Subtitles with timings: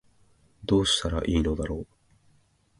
[0.65, 1.87] どうしたら良いのだろう